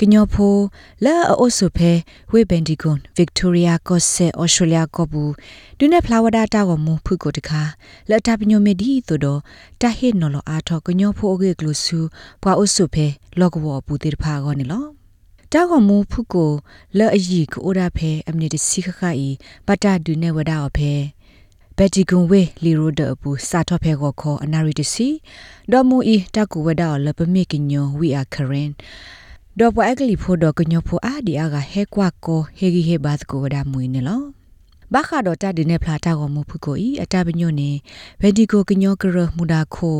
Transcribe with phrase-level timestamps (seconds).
[0.00, 0.56] ကညောဖို
[1.04, 1.90] လာအိုဆုဖဲ
[2.32, 5.32] ဝေဘန်ဒီကွန်ဗစ်တိုးရီယာကော့ဆေဩစတြေးလျကောဘူး
[5.78, 7.62] ဒုနေဖလာဝဒါတာဝမူဖုကိုတခါ
[8.10, 9.40] လက်တာပညိုမီဒီတိုတော့
[9.80, 11.98] တဟိနော်လအားထောကညောဖိုအကေကလုစု
[12.42, 13.06] ပွာအိုဆုဖဲ
[13.40, 14.84] လောကဝပူတိဖာကောနေလော
[15.52, 16.50] တာကမူဖုကို
[16.98, 19.30] လဲ့အီကိုအိုရာဖဲအမနီတစီခခအီ
[19.66, 20.92] ပတာဒုနေဝဒါအဖဲ
[21.82, 25.08] ဘက်တီကွန်ဝေလီရိုဒအပူစာထောဖဲကိုခေါ်အနာရီတစီ
[25.72, 28.70] ဒေါ်မူအီတကူဝဒါလပမေကညိုဝီအာခရင်
[29.58, 34.22] ဒေါ်ပွားကလီဖိုဒေါ်ကညိုဖိုအာဒီအာကဟဲကွာကိုဟေဂီဟေဘတ်ကိုဝဒါမွေးနေလော
[34.92, 37.70] ဘာခါတော့တဒီနေဖလာတာကိုမူဖုကိုဤအတပညိုနေ
[38.20, 39.98] ဗက်ဒီကိုကညောကရမူဒါခို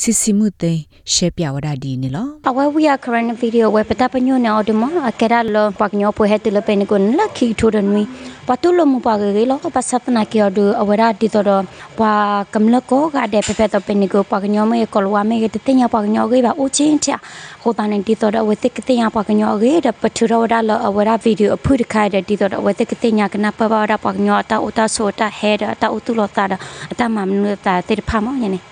[0.00, 0.72] စီစီမှုသိ
[1.12, 6.46] ရှေပြဝဒဒီနေလော Awa we are current video we pata panyo na odmo akera lo paknyo po het
[6.56, 8.04] le pen ko la ki tho de nui
[8.48, 11.56] patulo mu pa ge lo pa satna ki odu awara di to do
[11.98, 12.10] pa
[12.52, 15.48] kamla ko ga de pe pe to pen ko paknyo me ko wa me ge
[15.66, 17.16] te nya paknyo ge ba o chin cha
[17.62, 20.40] ho ta ne di to do we te ke nya paknyo ge de patu ro
[20.52, 23.26] da lo awara video aphu de khai de di to do we te ke nya
[23.32, 26.12] kana pa ba da paknyo ta o ta so ta he da ta o tu
[26.18, 26.56] lo ta da
[26.98, 28.71] ta ma mnu ta te pha mo ne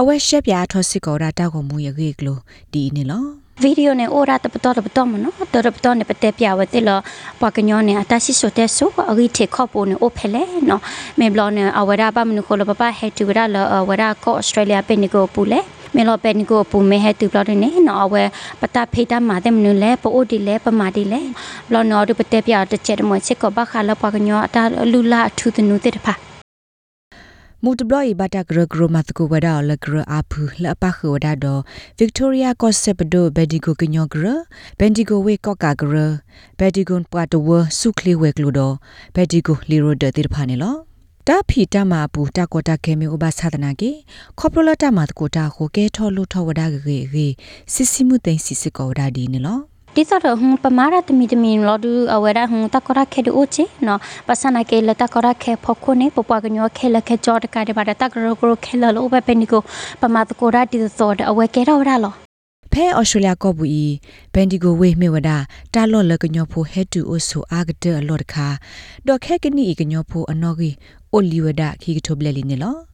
[0.00, 2.38] အဝဲရှက်ပြာထောစစ်ကောရာတောက်ကိုမူရကေကလို
[2.72, 3.24] ဒီနေလော
[3.62, 6.90] ဗီဒီယိုနဲ့အိုရာတပတော်တပတော်မနော်တော်တပတော်နဲ့ပတက်ပြဝတဲ့လ
[7.40, 10.82] ပကညောနဲ့အတရှိဆိုတဲ့ဆိုအဂိထေခော့ပိုနဲ့အိုဖဲလဲနော်
[11.18, 15.60] မေဘလောနဲ့အဝရပါမနုခိုလပပဟဲတူရလအဝရကောဩစတြေးလျပင်နီကိုပူလဲ
[15.96, 18.22] မေလောပန်ကိုပူမဲဟဲတူဘလောနေနော်အဝဲ
[18.60, 21.20] ပတဖေးတမာတဲ့မနုလဲပိုအိုဒီလဲပမာဒီလဲ
[21.68, 24.56] ဘလောနော်ဒီပတက်ပြတဲ့ချက်တမချက်ကောဘခါလပကညောအတ
[24.92, 26.31] လူလာထူးတနုတဲ့ဖာ
[27.64, 31.46] မူတဘလီဘတာဂရဂရမတ်ကိုဝဒါလဂရအဖူလပခဝဒါဒ
[31.98, 34.26] ဗစ်တိုးရီယာကော့ဆက်ပဒိုဘက်ဒီကိုကညောဂရ
[34.78, 35.96] ဘန်ဒီကိုဝေကော့ကာဂရ
[36.58, 37.48] ဘက်ဒီကွန်ပတ်တဝ
[37.78, 38.60] ဆုခလီဝဲကလိုဒ
[39.14, 40.76] ဘက်ဒီကိုလီရိုဒတိဖာနေလော
[41.28, 43.90] တာဖီတမပူတာကောတာကေမီဥပသဒနာကေ
[44.38, 47.26] ခေါပလတာမတ်ကိုတာကိုကဲထောလို့ထောဝဒါဂေဂေ
[47.72, 59.62] စစ်စီမှုသိစစ်စစ်ကောဒါဒီနေလော ဒီဆိုတော့ဟွန်ပမာရတမီတမီလောဒူအဝရဟွန်တကရခဲဒူချေနော်ပစနာကေလတကရခဲဖခုနေပပကညောခဲလခဲကြောတကတဲ့ပါတကရကရခဲလလောဘပနီကို
[60.00, 62.12] ပမာတကိုရတီဆိုတော့အဝဲကဲတော့ရလော
[62.72, 63.86] ဖဲအော်စတြေးလျကောဘူဤ
[64.34, 65.30] ဘန်ဒီဂိုဝေမေဝဒ
[65.74, 68.48] တာလော့လကညောဖိုဟက်တူအိုဆိုအာဂဒအလော့တခါ
[69.06, 70.70] ဒေါ်ခဲကနီကညောဖိုအနော်ဂီ
[71.12, 72.91] အိုလီဝဒခီကထိုဘလက်လီနေလော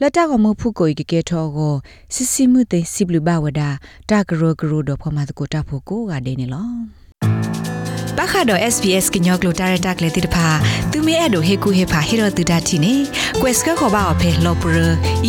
[0.00, 1.74] လတကမဖုကိုကကေထောကို
[2.14, 3.68] စစ်စီမှုသိစီဘလူဘဝဒတာ
[4.08, 4.22] ဂရော
[4.60, 6.68] ဂရိုဒဖမတ်ကိုတာဖို့ကိုကဒဲနေလော
[8.18, 10.46] ပခါတော့ SBS ကညောကလိုတာရတက်လေတိတဖာ
[10.90, 12.94] သူမဲအဲ့တို့ဟေကူဟေဖာဟီရိုတူဒတ်တီနေ
[13.40, 14.76] quest ကခေါ်ပါအဖေလောပရ